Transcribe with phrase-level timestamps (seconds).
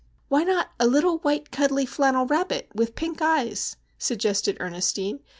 [0.29, 5.19] "Why not a little, white, cuddly, flannel rabbit with pink eyes?" suggested Ernestine.